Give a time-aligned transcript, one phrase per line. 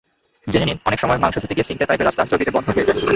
[0.47, 2.99] জেনে নিনঅনেক সময় মাংস ধুতে গিয়ে সিংকের পাইপের রাস্তা চর্বিতে বন্ধ হয়ে যায়।